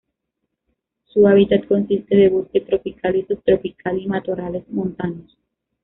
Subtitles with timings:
[1.13, 5.37] Su hábitat consiste de bosque tropical y subtropical y matorrales montanos.